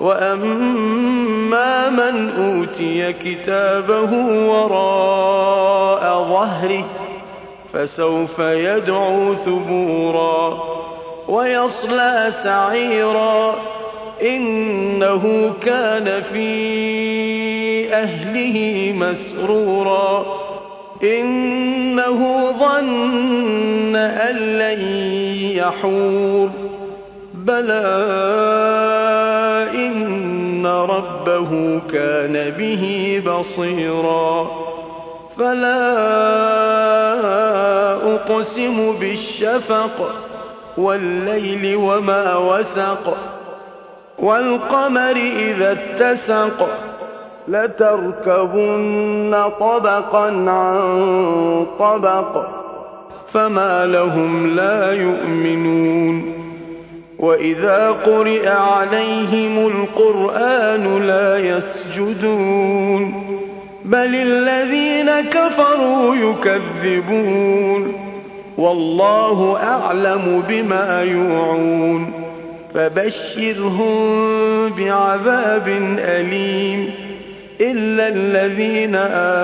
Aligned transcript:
وأما 0.00 1.90
من 1.90 2.30
أوتي 2.30 3.12
كتابه 3.12 4.12
وراء 4.48 6.24
ظهره 6.24 6.84
فسوف 7.72 8.38
يدعو 8.38 9.34
ثبورا 9.34 10.62
ويصلى 11.28 12.26
سعيرا 12.30 13.54
إنه 14.22 15.54
كان 15.62 16.20
في 16.20 17.94
أهله 17.94 18.92
مسرورا 18.96 20.26
إنه 21.02 22.50
ظن 22.52 23.96
أن 23.96 24.36
لن 24.36 24.80
يحور 25.56 26.50
بلى 27.48 27.84
إن 29.74 30.66
ربه 30.66 31.80
كان 31.92 32.50
به 32.50 33.22
بصيرا 33.26 34.50
فلا 35.38 35.84
أقسم 38.14 38.98
بالشفق 38.98 40.14
والليل 40.78 41.76
وما 41.76 42.36
وسق 42.36 43.16
والقمر 44.18 45.16
إذا 45.16 45.72
اتسق 45.72 46.68
لتركبن 47.48 49.36
طبقا 49.60 50.26
عن 50.50 51.66
طبق 51.78 52.46
فما 53.32 53.86
لهم 53.86 54.46
لا 54.56 54.92
يؤمنون 54.92 56.47
وإذا 57.18 57.90
قرئ 57.90 58.48
عليهم 58.48 59.66
القرآن 59.66 61.02
لا 61.06 61.38
يسجدون 61.38 63.14
بل 63.84 64.14
الذين 64.14 65.20
كفروا 65.20 66.14
يكذبون 66.14 67.94
والله 68.58 69.56
أعلم 69.62 70.42
بما 70.48 71.02
يوعون 71.02 72.12
فبشرهم 72.74 73.98
بعذاب 74.68 75.68
أليم 75.98 76.90
إلا 77.60 78.08
الذين 78.08 78.94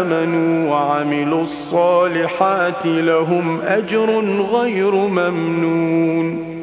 آمنوا 0.00 0.70
وعملوا 0.70 1.42
الصالحات 1.42 2.86
لهم 2.86 3.60
أجر 3.60 4.10
غير 4.52 4.94
ممنون 4.94 6.53